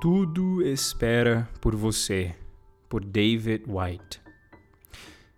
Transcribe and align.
Tudo 0.00 0.62
espera 0.62 1.48
por 1.60 1.74
você, 1.74 2.32
por 2.88 3.04
David 3.04 3.64
White. 3.66 4.20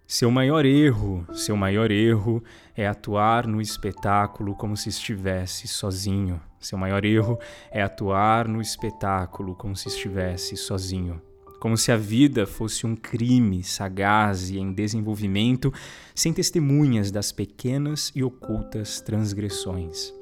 Seu 0.07 0.31
maior 0.31 0.67
erro, 0.67 1.27
seu 1.33 1.57
maior 1.57 1.91
erro 1.91 2.45
é 2.77 2.87
atuar 2.87 3.47
no 3.47 3.63
espetáculo 3.63 4.55
como 4.55 4.77
se 4.77 4.91
estivesse 4.91 5.67
sozinho. 5.67 6.39
Seu 6.61 6.77
maior 6.77 7.07
erro 7.07 7.39
é 7.71 7.81
atuar 7.81 8.47
no 8.47 8.61
espetáculo 8.61 9.55
como 9.55 9.75
se 9.75 9.89
estivesse 9.89 10.59
sozinho. 10.59 11.23
Como 11.59 11.75
se 11.79 11.91
a 11.91 11.97
vida 11.97 12.47
fosse 12.47 12.87
um 12.87 12.95
crime 12.95 13.65
sagaz 13.65 14.51
e 14.51 14.59
em 14.59 14.75
desenvolvimento, 14.75 15.73
sem 16.15 16.35
testemunhas 16.35 17.11
das 17.11 17.33
pequenas 17.33 18.13
e 18.15 18.23
ocultas 18.23 19.01
transgressões. 19.01 20.20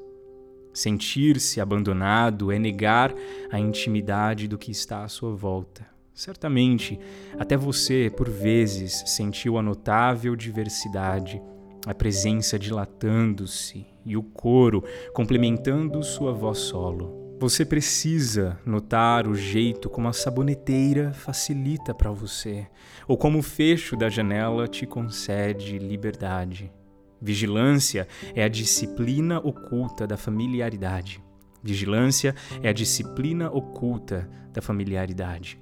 Sentir-se 0.79 1.59
abandonado 1.59 2.53
é 2.53 2.57
negar 2.57 3.13
a 3.51 3.59
intimidade 3.59 4.47
do 4.47 4.57
que 4.57 4.71
está 4.71 5.03
à 5.03 5.09
sua 5.09 5.35
volta. 5.35 5.85
Certamente, 6.13 6.97
até 7.37 7.57
você, 7.57 8.09
por 8.15 8.29
vezes, 8.29 9.03
sentiu 9.07 9.57
a 9.57 9.61
notável 9.61 10.37
diversidade, 10.37 11.41
a 11.85 11.93
presença 11.93 12.57
dilatando-se 12.57 13.85
e 14.05 14.15
o 14.15 14.23
coro 14.23 14.81
complementando 15.13 16.01
sua 16.01 16.31
voz 16.31 16.59
solo. 16.59 17.35
Você 17.41 17.65
precisa 17.65 18.57
notar 18.65 19.27
o 19.27 19.35
jeito 19.35 19.89
como 19.89 20.07
a 20.07 20.13
saboneteira 20.13 21.11
facilita 21.11 21.93
para 21.93 22.09
você, 22.09 22.65
ou 23.05 23.17
como 23.17 23.39
o 23.39 23.43
fecho 23.43 23.97
da 23.97 24.07
janela 24.07 24.65
te 24.65 24.85
concede 24.85 25.77
liberdade. 25.77 26.71
Vigilância 27.21 28.07
é 28.33 28.43
a 28.43 28.47
disciplina 28.47 29.39
oculta 29.39 30.07
da 30.07 30.15
familiaridade. 30.15 31.21
Vigilância 31.61 32.33
é 32.63 32.69
a 32.69 32.73
disciplina 32.73 33.51
oculta 33.51 34.29
da 34.53 34.61
familiaridade. 34.61 35.59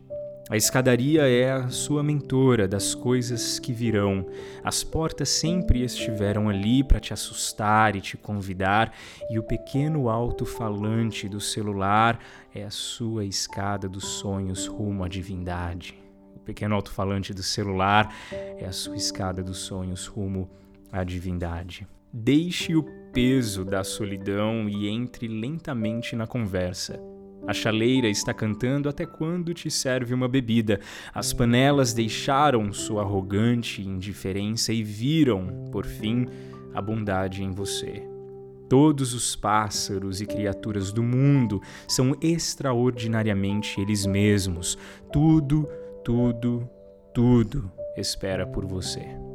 A 0.49 0.55
escadaria 0.55 1.27
é 1.27 1.51
a 1.51 1.67
sua 1.67 2.01
mentora 2.01 2.69
das 2.69 2.95
coisas 2.95 3.59
que 3.59 3.73
virão. 3.73 4.25
As 4.63 4.81
portas 4.81 5.27
sempre 5.27 5.83
estiveram 5.83 6.47
ali 6.47 6.85
para 6.85 7.01
te 7.01 7.11
assustar 7.11 7.97
e 7.97 8.01
te 8.01 8.15
convidar, 8.15 8.93
e 9.29 9.37
o 9.37 9.43
pequeno 9.43 10.07
alto-falante 10.07 11.27
do 11.27 11.41
celular 11.41 12.17
é 12.55 12.63
a 12.63 12.71
sua 12.71 13.25
escada 13.25 13.89
dos 13.89 14.05
sonhos 14.05 14.67
rumo 14.67 15.03
à 15.03 15.09
divindade. 15.09 15.99
O 16.33 16.39
pequeno 16.39 16.75
alto-falante 16.75 17.33
do 17.33 17.43
celular 17.43 18.15
é 18.31 18.65
a 18.65 18.71
sua 18.71 18.95
escada 18.95 19.43
dos 19.43 19.57
sonhos 19.57 20.05
rumo 20.05 20.49
à 20.63 20.66
a 20.91 21.03
divindade. 21.03 21.87
Deixe 22.11 22.75
o 22.75 22.83
peso 23.13 23.65
da 23.65 23.83
solidão 23.83 24.69
e 24.69 24.87
entre 24.87 25.27
lentamente 25.27 26.15
na 26.15 26.27
conversa. 26.27 26.99
A 27.45 27.53
chaleira 27.53 28.09
está 28.09 28.33
cantando 28.33 28.89
até 28.89 29.05
quando 29.05 29.53
te 29.53 29.69
serve 29.69 30.13
uma 30.13 30.27
bebida. 30.27 30.79
As 31.13 31.31
panelas 31.31 31.93
deixaram 31.93 32.73
sua 32.73 33.03
arrogante 33.03 33.81
indiferença 33.81 34.73
e 34.73 34.83
viram, 34.83 35.69
por 35.71 35.85
fim, 35.85 36.25
a 36.73 36.81
bondade 36.81 37.43
em 37.43 37.51
você. 37.51 38.03
Todos 38.69 39.13
os 39.13 39.35
pássaros 39.35 40.19
e 40.19 40.25
criaturas 40.25 40.91
do 40.91 41.01
mundo 41.01 41.61
são 41.87 42.17
extraordinariamente 42.21 43.79
eles 43.79 44.05
mesmos. 44.05 44.77
Tudo, 45.11 45.69
tudo, 46.03 46.69
tudo 47.13 47.71
espera 47.95 48.45
por 48.45 48.65
você. 48.65 49.26